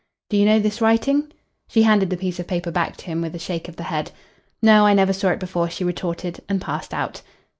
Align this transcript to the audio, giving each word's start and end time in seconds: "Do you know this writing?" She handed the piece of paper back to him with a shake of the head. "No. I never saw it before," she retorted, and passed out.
"Do 0.31 0.37
you 0.37 0.45
know 0.45 0.57
this 0.59 0.81
writing?" 0.81 1.31
She 1.67 1.83
handed 1.83 2.09
the 2.09 2.17
piece 2.17 2.39
of 2.39 2.47
paper 2.47 2.71
back 2.71 2.97
to 2.97 3.05
him 3.05 3.21
with 3.21 3.35
a 3.35 3.37
shake 3.37 3.67
of 3.69 3.75
the 3.75 3.83
head. 3.83 4.09
"No. 4.59 4.83
I 4.87 4.95
never 4.95 5.13
saw 5.13 5.27
it 5.29 5.39
before," 5.39 5.69
she 5.69 5.83
retorted, 5.83 6.41
and 6.49 6.59
passed 6.59 6.91
out. 6.91 7.21